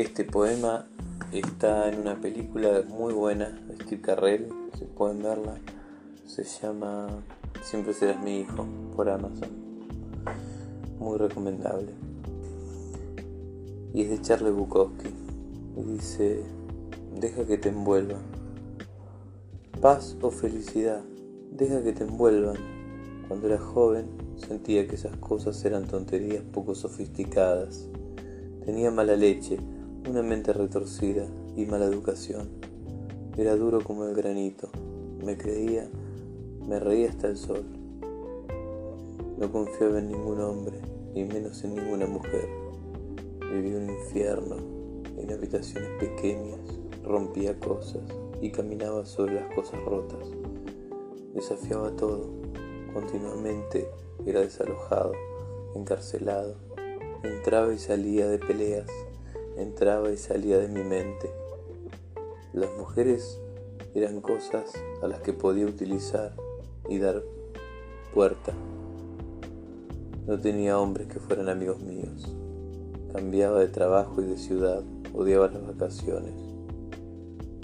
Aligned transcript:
Este 0.00 0.24
poema 0.24 0.86
está 1.30 1.92
en 1.92 2.00
una 2.00 2.18
película 2.18 2.82
muy 2.88 3.12
buena 3.12 3.60
Steve 3.82 4.00
Carrell, 4.00 4.48
si 4.78 4.86
pueden 4.86 5.22
verla. 5.22 5.58
Se 6.24 6.42
llama 6.42 7.22
Siempre 7.62 7.92
serás 7.92 8.24
mi 8.24 8.40
hijo 8.40 8.66
por 8.96 9.10
Amazon. 9.10 9.50
Muy 10.98 11.18
recomendable. 11.18 11.92
Y 13.92 14.04
es 14.04 14.08
de 14.08 14.22
Charlie 14.22 14.50
Bukowski. 14.50 15.10
Y 15.76 15.82
dice, 15.82 16.44
deja 17.20 17.44
que 17.44 17.58
te 17.58 17.68
envuelva. 17.68 18.16
Paz 19.82 20.16
o 20.22 20.30
felicidad, 20.30 21.02
deja 21.52 21.82
que 21.82 21.92
te 21.92 22.04
envuelvan. 22.04 22.56
Cuando 23.28 23.48
era 23.48 23.58
joven 23.58 24.06
sentía 24.36 24.88
que 24.88 24.94
esas 24.94 25.14
cosas 25.18 25.62
eran 25.66 25.86
tonterías 25.86 26.42
poco 26.42 26.74
sofisticadas. 26.74 27.86
Tenía 28.64 28.90
mala 28.90 29.14
leche, 29.14 29.58
una 30.08 30.22
mente 30.22 30.52
retorcida 30.52 31.26
y 31.56 31.66
mala 31.66 31.84
educación. 31.84 32.48
Era 33.36 33.54
duro 33.56 33.82
como 33.84 34.04
el 34.04 34.14
granito. 34.14 34.68
Me 35.24 35.36
creía, 35.36 35.88
me 36.66 36.80
reía 36.80 37.10
hasta 37.10 37.28
el 37.28 37.36
sol. 37.36 37.64
No 39.38 39.50
confiaba 39.52 39.98
en 39.98 40.08
ningún 40.08 40.40
hombre, 40.40 40.78
y 41.14 41.24
menos 41.24 41.62
en 41.64 41.74
ninguna 41.74 42.06
mujer. 42.06 42.48
Vivía 43.52 43.76
un 43.76 43.90
infierno, 43.90 44.56
en 45.16 45.32
habitaciones 45.32 45.90
pequeñas, 45.98 46.60
rompía 47.04 47.58
cosas 47.58 48.02
y 48.40 48.50
caminaba 48.50 49.04
sobre 49.04 49.34
las 49.34 49.54
cosas 49.54 49.82
rotas. 49.84 50.28
Desafiaba 51.34 51.90
todo, 51.96 52.30
continuamente 52.92 53.88
era 54.26 54.40
desalojado, 54.40 55.12
encarcelado, 55.74 56.56
entraba 57.22 57.72
y 57.72 57.78
salía 57.78 58.28
de 58.28 58.38
peleas, 58.38 58.90
entraba 59.56 60.10
y 60.10 60.16
salía 60.16 60.58
de 60.58 60.68
mi 60.68 60.82
mente. 60.82 61.30
Las 62.52 62.70
mujeres 62.76 63.40
eran 63.94 64.20
cosas 64.20 64.72
a 65.02 65.08
las 65.08 65.20
que 65.20 65.32
podía 65.32 65.66
utilizar 65.66 66.34
y 66.88 66.98
dar 66.98 67.22
puerta. 68.14 68.52
No 70.26 70.38
tenía 70.38 70.78
hombres 70.78 71.08
que 71.08 71.20
fueran 71.20 71.48
amigos 71.48 71.80
míos. 71.80 72.34
Cambiaba 73.12 73.60
de 73.60 73.68
trabajo 73.68 74.22
y 74.22 74.26
de 74.26 74.36
ciudad, 74.36 74.82
odiaba 75.14 75.48
las 75.48 75.66
vacaciones, 75.66 76.34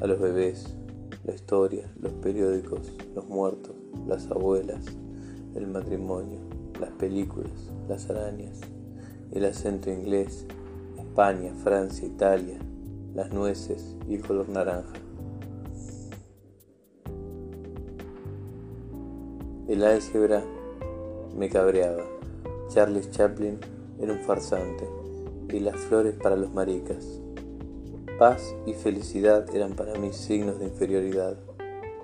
a 0.00 0.06
los 0.06 0.20
bebés, 0.20 0.74
la 1.24 1.34
historia, 1.34 1.90
los 2.00 2.12
periódicos, 2.12 2.92
los 3.14 3.28
muertos, 3.28 3.74
las 4.06 4.30
abuelas, 4.30 4.84
el 5.54 5.66
matrimonio, 5.66 6.38
las 6.80 6.90
películas, 6.90 7.72
las 7.88 8.08
arañas, 8.10 8.60
el 9.32 9.44
acento 9.44 9.90
inglés, 9.90 10.46
España, 11.12 11.52
Francia, 11.62 12.08
Italia, 12.08 12.58
las 13.14 13.30
nueces 13.34 13.96
y 14.08 14.14
el 14.14 14.22
color 14.22 14.48
naranja. 14.48 14.94
El 19.68 19.84
álgebra 19.84 20.42
me 21.36 21.50
cabreaba. 21.50 22.02
Charles 22.70 23.10
Chaplin 23.10 23.58
era 24.00 24.14
un 24.14 24.20
farsante 24.20 24.88
y 25.52 25.60
las 25.60 25.76
flores 25.76 26.14
para 26.14 26.34
los 26.34 26.50
maricas. 26.54 27.20
Paz 28.18 28.54
y 28.64 28.72
felicidad 28.72 29.54
eran 29.54 29.74
para 29.74 29.98
mí 29.98 30.14
signos 30.14 30.60
de 30.60 30.64
inferioridad 30.64 31.36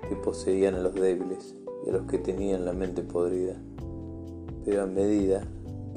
que 0.07 0.15
poseían 0.17 0.75
a 0.75 0.81
los 0.81 0.93
débiles 0.93 1.55
y 1.83 1.89
a 1.89 1.93
los 1.93 2.03
que 2.03 2.19
tenían 2.19 2.63
la 2.63 2.73
mente 2.73 3.01
podrida. 3.01 3.55
Pero 4.65 4.83
a 4.83 4.85
medida 4.85 5.41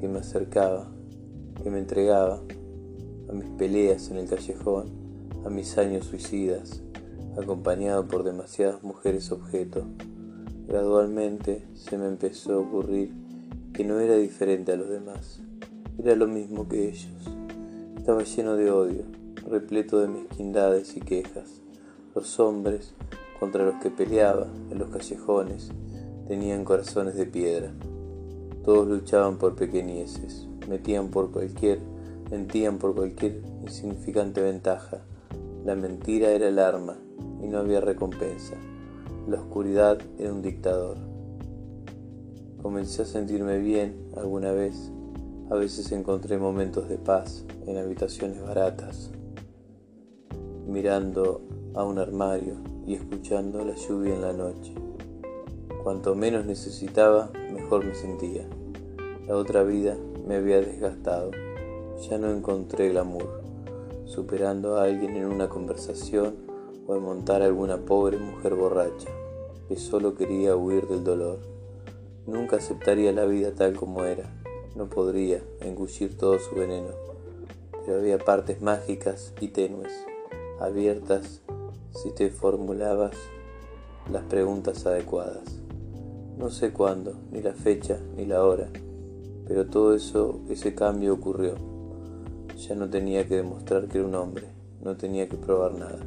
que 0.00 0.08
me 0.08 0.20
acercaba, 0.20 0.90
que 1.62 1.70
me 1.70 1.78
entregaba 1.78 2.40
a 3.32 3.34
mis 3.34 3.48
peleas 3.56 4.10
en 4.10 4.18
el 4.18 4.28
callejón, 4.28 4.90
a 5.46 5.48
mis 5.48 5.78
años 5.78 6.04
suicidas, 6.04 6.82
acompañado 7.40 8.06
por 8.06 8.24
demasiadas 8.24 8.82
mujeres 8.82 9.32
objeto, 9.32 9.86
gradualmente 10.68 11.64
se 11.74 11.96
me 11.96 12.08
empezó 12.08 12.52
a 12.52 12.58
ocurrir 12.58 13.10
que 13.72 13.84
no 13.84 14.00
era 14.00 14.16
diferente 14.16 14.72
a 14.72 14.76
los 14.76 14.90
demás, 14.90 15.40
era 15.98 16.14
lo 16.14 16.28
mismo 16.28 16.68
que 16.68 16.88
ellos. 16.88 17.30
Estaba 17.96 18.22
lleno 18.22 18.54
de 18.56 18.70
odio, 18.70 19.04
repleto 19.48 20.00
de 20.00 20.08
mezquindades 20.08 20.94
y 20.96 21.00
quejas. 21.00 21.62
Los 22.14 22.38
hombres 22.38 22.92
contra 23.40 23.64
los 23.64 23.76
que 23.76 23.88
peleaba 23.88 24.46
en 24.70 24.78
los 24.78 24.90
callejones 24.90 25.70
tenían 26.28 26.64
corazones 26.64 27.14
de 27.14 27.24
piedra. 27.24 27.72
Todos 28.62 28.86
luchaban 28.86 29.38
por 29.38 29.54
pequeñeces, 29.54 30.46
metían 30.68 31.08
por 31.08 31.30
cualquier, 31.30 31.80
mentían 32.32 32.78
por 32.78 32.94
cualquier 32.94 33.42
insignificante 33.62 34.40
ventaja. 34.40 35.02
La 35.66 35.74
mentira 35.76 36.30
era 36.30 36.48
el 36.48 36.58
arma 36.58 36.96
y 37.42 37.46
no 37.46 37.58
había 37.58 37.82
recompensa. 37.82 38.54
La 39.28 39.38
oscuridad 39.38 39.98
era 40.18 40.32
un 40.32 40.40
dictador. 40.40 40.96
Comencé 42.62 43.02
a 43.02 43.04
sentirme 43.04 43.58
bien 43.58 44.08
alguna 44.16 44.50
vez. 44.52 44.90
A 45.50 45.56
veces 45.56 45.92
encontré 45.92 46.38
momentos 46.38 46.88
de 46.88 46.96
paz 46.96 47.44
en 47.66 47.76
habitaciones 47.76 48.40
baratas, 48.40 49.10
mirando 50.66 51.42
a 51.74 51.84
un 51.84 51.98
armario 51.98 52.54
y 52.86 52.94
escuchando 52.94 53.62
la 53.62 53.74
lluvia 53.74 54.14
en 54.14 54.22
la 54.22 54.32
noche. 54.32 54.74
Cuanto 55.82 56.14
menos 56.14 56.46
necesitaba, 56.46 57.30
mejor 57.52 57.84
me 57.84 57.94
sentía. 57.94 58.46
La 59.26 59.36
otra 59.36 59.62
vida 59.64 59.98
me 60.26 60.36
había 60.36 60.60
desgastado. 60.60 61.30
Ya 62.08 62.18
no 62.18 62.30
encontré 62.30 62.88
glamour, 62.88 63.42
superando 64.06 64.76
a 64.76 64.84
alguien 64.84 65.16
en 65.16 65.26
una 65.26 65.48
conversación 65.48 66.34
o 66.86 66.96
en 66.96 67.02
montar 67.02 67.42
a 67.42 67.46
alguna 67.46 67.78
pobre 67.78 68.18
mujer 68.18 68.54
borracha 68.54 69.08
que 69.68 69.76
solo 69.76 70.14
quería 70.16 70.56
huir 70.56 70.88
del 70.88 71.04
dolor. 71.04 71.38
Nunca 72.26 72.56
aceptaría 72.56 73.12
la 73.12 73.24
vida 73.24 73.52
tal 73.54 73.76
como 73.76 74.04
era. 74.04 74.28
No 74.74 74.88
podría 74.88 75.42
engullir 75.60 76.18
todo 76.18 76.38
su 76.38 76.54
veneno, 76.54 76.90
pero 77.84 77.98
había 77.98 78.18
partes 78.18 78.60
mágicas 78.60 79.32
y 79.40 79.48
tenues 79.48 79.92
abiertas 80.60 81.40
si 81.90 82.10
te 82.10 82.30
formulabas 82.30 83.16
las 84.10 84.24
preguntas 84.24 84.86
adecuadas. 84.86 85.44
No 86.36 86.50
sé 86.50 86.72
cuándo, 86.72 87.14
ni 87.30 87.42
la 87.42 87.52
fecha, 87.52 87.98
ni 88.16 88.26
la 88.26 88.44
hora, 88.44 88.68
pero 89.46 89.66
todo 89.66 89.94
eso, 89.94 90.40
ese 90.48 90.74
cambio 90.74 91.14
ocurrió. 91.14 91.71
Ya 92.68 92.74
no 92.74 92.88
tenía 92.88 93.26
que 93.26 93.36
demostrar 93.36 93.88
que 93.88 93.98
era 93.98 94.06
un 94.06 94.14
hombre, 94.14 94.46
no 94.82 94.96
tenía 94.96 95.28
que 95.28 95.36
probar 95.36 95.74
nada. 95.74 95.98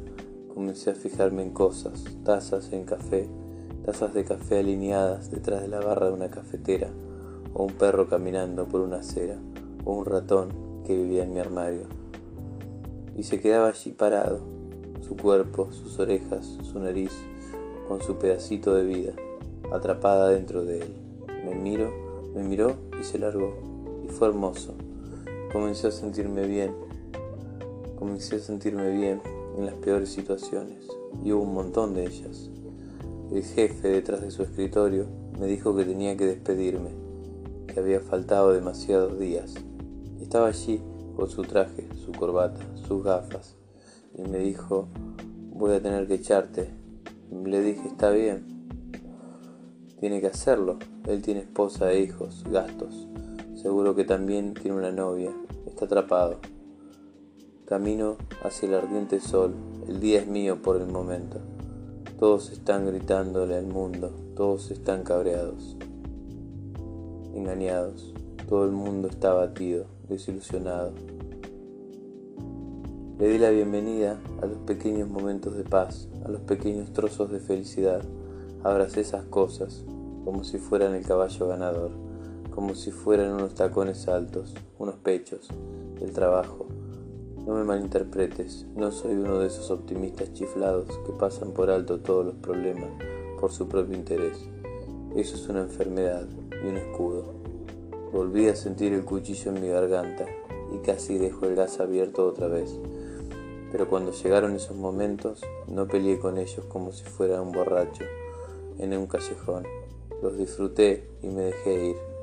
Comencé 0.52 0.90
a 0.90 0.94
fijarme 0.94 1.42
en 1.42 1.50
cosas, 1.50 2.04
tazas 2.24 2.72
en 2.72 2.84
café, 2.84 3.28
tazas 3.84 4.14
de 4.14 4.24
café 4.24 4.58
alineadas 4.58 5.30
detrás 5.30 5.62
de 5.62 5.68
la 5.68 5.80
barra 5.80 6.06
de 6.06 6.12
una 6.12 6.30
cafetera, 6.30 6.88
o 7.52 7.64
un 7.64 7.72
perro 7.72 8.08
caminando 8.08 8.66
por 8.66 8.80
una 8.80 8.98
acera, 8.98 9.38
o 9.84 9.92
un 9.92 10.04
ratón 10.04 10.82
que 10.84 10.96
vivía 10.96 11.24
en 11.24 11.34
mi 11.34 11.40
armario 11.40 12.06
y 13.16 13.22
se 13.22 13.40
quedaba 13.40 13.68
allí 13.68 13.92
parado, 13.92 14.40
su 15.00 15.16
cuerpo, 15.16 15.72
sus 15.72 15.98
orejas, 15.98 16.58
su 16.62 16.78
nariz, 16.78 17.12
con 17.88 18.02
su 18.02 18.16
pedacito 18.16 18.74
de 18.74 18.84
vida, 18.84 19.12
atrapada 19.72 20.28
dentro 20.28 20.64
de 20.64 20.80
él. 20.80 20.94
Me 21.44 21.54
miró, 21.54 21.90
me 22.34 22.42
miró 22.42 22.76
y 23.00 23.04
se 23.04 23.18
largó, 23.18 23.54
y 24.04 24.08
fue 24.08 24.28
hermoso. 24.28 24.74
Comencé 25.52 25.86
a 25.86 25.90
sentirme 25.90 26.46
bien, 26.46 26.74
comencé 27.98 28.36
a 28.36 28.40
sentirme 28.40 28.90
bien 28.90 29.22
en 29.56 29.66
las 29.66 29.74
peores 29.74 30.10
situaciones, 30.10 30.86
y 31.24 31.32
hubo 31.32 31.42
un 31.42 31.54
montón 31.54 31.94
de 31.94 32.06
ellas. 32.06 32.50
El 33.32 33.42
jefe 33.42 33.88
detrás 33.88 34.20
de 34.20 34.30
su 34.30 34.42
escritorio 34.42 35.06
me 35.38 35.46
dijo 35.46 35.74
que 35.76 35.84
tenía 35.84 36.16
que 36.16 36.26
despedirme, 36.26 36.90
que 37.66 37.80
había 37.80 38.00
faltado 38.00 38.52
demasiados 38.52 39.18
días. 39.18 39.54
Estaba 40.20 40.48
allí 40.48 40.82
con 41.14 41.28
su 41.28 41.42
traje, 41.42 41.88
su 42.04 42.12
corbata, 42.12 42.60
sus 42.74 43.02
gafas, 43.02 43.56
y 44.14 44.22
me 44.22 44.38
dijo, 44.38 44.88
voy 45.52 45.74
a 45.74 45.82
tener 45.82 46.06
que 46.06 46.14
echarte. 46.14 46.70
Le 47.44 47.62
dije, 47.62 47.88
está 47.88 48.10
bien, 48.10 48.44
tiene 50.00 50.20
que 50.20 50.26
hacerlo. 50.26 50.78
Él 51.06 51.22
tiene 51.22 51.40
esposa 51.40 51.92
e 51.92 52.00
hijos, 52.00 52.44
gastos. 52.50 53.08
Seguro 53.56 53.94
que 53.94 54.04
también 54.04 54.52
tiene 54.52 54.76
una 54.76 54.92
novia. 54.92 55.32
Está 55.66 55.86
atrapado. 55.86 56.36
Camino 57.64 58.16
hacia 58.44 58.68
el 58.68 58.74
ardiente 58.74 59.18
sol. 59.18 59.54
El 59.88 59.98
día 59.98 60.20
es 60.20 60.26
mío 60.26 60.60
por 60.60 60.76
el 60.76 60.86
momento. 60.86 61.38
Todos 62.18 62.50
están 62.52 62.86
gritándole 62.86 63.56
al 63.56 63.66
mundo. 63.66 64.12
Todos 64.36 64.70
están 64.70 65.04
cabreados. 65.04 65.76
Engañados. 67.34 68.12
Todo 68.46 68.66
el 68.66 68.72
mundo 68.72 69.08
está 69.08 69.30
abatido, 69.30 69.86
desilusionado. 70.08 70.92
Le 73.18 73.28
di 73.28 73.38
la 73.38 73.48
bienvenida 73.48 74.20
a 74.42 74.46
los 74.46 74.58
pequeños 74.58 75.08
momentos 75.08 75.56
de 75.56 75.64
paz, 75.64 76.08
a 76.26 76.28
los 76.28 76.42
pequeños 76.42 76.92
trozos 76.92 77.32
de 77.32 77.40
felicidad. 77.40 78.02
Abracé 78.62 79.00
esas 79.00 79.24
cosas 79.24 79.84
como 80.26 80.44
si 80.44 80.58
fueran 80.58 80.94
el 80.94 81.06
caballo 81.06 81.48
ganador, 81.48 82.05
como 82.56 82.74
si 82.74 82.90
fueran 82.90 83.32
unos 83.32 83.54
tacones 83.54 84.08
altos, 84.08 84.54
unos 84.78 84.94
pechos, 84.96 85.46
el 86.00 86.12
trabajo, 86.12 86.66
No 87.46 87.54
me 87.54 87.64
malinterpretes, 87.64 88.66
no 88.74 88.90
soy 88.90 89.14
uno 89.14 89.38
de 89.38 89.48
esos 89.48 89.70
optimistas 89.70 90.32
chiflados 90.32 90.88
que 91.06 91.12
pasan 91.12 91.52
por 91.52 91.70
alto 91.70 92.00
todos 92.00 92.24
los 92.24 92.34
problemas 92.36 92.88
por 93.38 93.52
su 93.52 93.68
propio 93.68 93.94
interés. 93.94 94.38
Eso 95.14 95.36
es 95.36 95.48
una 95.48 95.60
enfermedad 95.60 96.26
y 96.50 96.66
un 96.66 96.78
escudo. 96.78 97.34
Volví 98.10 98.48
a 98.48 98.56
sentir 98.56 98.94
el 98.94 99.04
cuchillo 99.04 99.52
en 99.54 99.60
mi 99.60 99.68
garganta 99.68 100.24
y 100.74 100.78
casi 100.78 101.18
dejo 101.18 101.44
el 101.44 101.54
gas 101.54 101.78
abierto 101.78 102.26
otra 102.26 102.48
vez. 102.48 102.74
Pero 103.70 103.86
cuando 103.88 104.12
llegaron 104.12 104.56
esos 104.56 104.76
momentos, 104.76 105.42
no 105.68 105.86
peleé 105.86 106.18
con 106.18 106.38
ellos 106.38 106.64
como 106.68 106.90
si 106.90 107.04
fuera 107.04 107.42
un 107.42 107.52
borracho 107.52 108.04
en 108.78 108.96
un 108.96 109.06
callejón. 109.06 109.64
Los 110.22 110.38
disfruté 110.38 111.10
y 111.22 111.28
me 111.28 111.42
dejé 111.42 111.90
ir. 111.90 112.15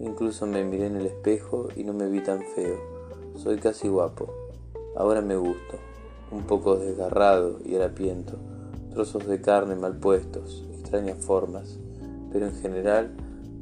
Incluso 0.00 0.46
me 0.46 0.64
miré 0.64 0.86
en 0.86 0.96
el 0.96 1.04
espejo 1.06 1.68
y 1.76 1.84
no 1.84 1.92
me 1.92 2.08
vi 2.08 2.20
tan 2.20 2.40
feo. 2.54 2.78
Soy 3.36 3.58
casi 3.58 3.86
guapo. 3.86 4.32
Ahora 4.96 5.20
me 5.20 5.36
gusto. 5.36 5.78
Un 6.30 6.44
poco 6.44 6.76
desgarrado 6.76 7.58
y 7.66 7.76
harapiento. 7.76 8.38
Trozos 8.90 9.26
de 9.26 9.42
carne 9.42 9.74
mal 9.76 9.98
puestos, 9.98 10.66
extrañas 10.72 11.22
formas. 11.22 11.78
Pero 12.32 12.46
en 12.46 12.54
general 12.54 13.10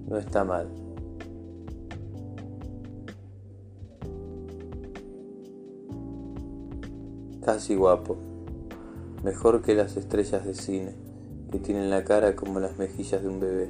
no 0.08 0.16
está 0.16 0.44
mal. 0.44 0.68
Casi 7.44 7.74
guapo. 7.74 8.16
Mejor 9.24 9.62
que 9.62 9.74
las 9.74 9.96
estrellas 9.96 10.44
de 10.44 10.54
cine, 10.54 10.94
que 11.50 11.58
tienen 11.58 11.90
la 11.90 12.04
cara 12.04 12.36
como 12.36 12.60
las 12.60 12.78
mejillas 12.78 13.22
de 13.22 13.28
un 13.28 13.40
bebé 13.40 13.68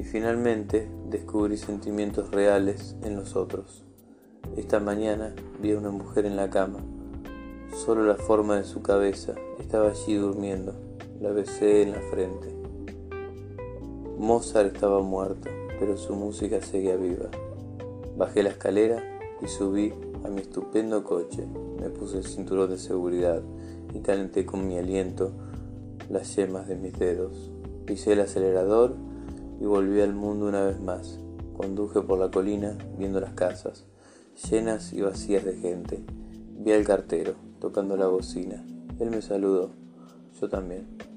y 0.00 0.02
finalmente 0.02 0.88
descubrí 1.10 1.58
sentimientos 1.58 2.30
reales 2.30 2.96
en 3.02 3.16
los 3.16 3.36
otros. 3.36 3.84
Esta 4.56 4.80
mañana 4.80 5.34
vi 5.60 5.72
a 5.72 5.78
una 5.78 5.90
mujer 5.90 6.24
en 6.24 6.36
la 6.36 6.48
cama. 6.48 6.78
Solo 7.84 8.04
la 8.04 8.16
forma 8.16 8.56
de 8.56 8.64
su 8.64 8.80
cabeza 8.80 9.34
estaba 9.58 9.90
allí 9.90 10.14
durmiendo. 10.14 10.72
La 11.20 11.32
besé 11.32 11.82
en 11.82 11.92
la 11.92 12.00
frente. 12.00 12.48
Mozart 14.16 14.74
estaba 14.74 15.02
muerto, 15.02 15.50
pero 15.78 15.98
su 15.98 16.14
música 16.14 16.62
seguía 16.62 16.96
viva. 16.96 17.28
Bajé 18.16 18.42
la 18.42 18.50
escalera 18.50 19.04
y 19.42 19.48
subí 19.48 19.92
a 20.24 20.28
mi 20.28 20.40
estupendo 20.40 21.04
coche. 21.04 21.46
Me 21.78 21.90
puse 21.90 22.16
el 22.16 22.24
cinturón 22.24 22.70
de 22.70 22.78
seguridad 22.78 23.42
y 23.92 24.00
calenté 24.00 24.46
con 24.46 24.66
mi 24.66 24.78
aliento 24.78 25.32
las 26.08 26.34
yemas 26.36 26.68
de 26.68 26.76
mis 26.76 26.98
dedos. 26.98 27.50
Pisé 27.84 28.14
el 28.14 28.20
acelerador 28.20 29.09
y 29.60 29.66
volví 29.66 30.00
al 30.00 30.14
mundo 30.14 30.46
una 30.46 30.64
vez 30.64 30.80
más. 30.80 31.20
Conduje 31.56 32.00
por 32.00 32.18
la 32.18 32.30
colina 32.30 32.76
viendo 32.98 33.20
las 33.20 33.34
casas, 33.34 33.84
llenas 34.50 34.92
y 34.92 35.02
vacías 35.02 35.44
de 35.44 35.56
gente. 35.56 36.02
Vi 36.58 36.72
al 36.72 36.84
cartero 36.84 37.34
tocando 37.60 37.96
la 37.96 38.06
bocina. 38.06 38.64
Él 38.98 39.10
me 39.10 39.22
saludó, 39.22 39.70
yo 40.40 40.48
también. 40.48 41.09